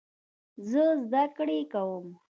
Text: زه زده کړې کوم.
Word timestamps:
زه 0.69 0.83
زده 1.03 1.23
کړې 1.35 1.59
کوم. 1.73 2.05